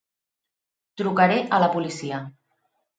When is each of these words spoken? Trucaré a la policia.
Trucaré 1.03 1.39
a 1.59 1.63
la 1.67 1.71
policia. 1.79 2.27